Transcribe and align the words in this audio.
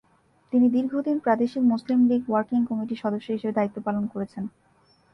তিনি 0.53 0.67
দীর্ঘদিন 0.69 1.17
প্রাদেশিক 1.19 1.63
মুসলিম 1.71 1.99
লীগ 2.09 2.21
ওয়ার্কিং 2.27 2.59
কমিটির 2.69 3.01
সদস্য 3.03 3.27
হিসেবে 3.31 3.57
দায়িত্বপালন 3.57 4.03
করেছেন। 4.13 4.43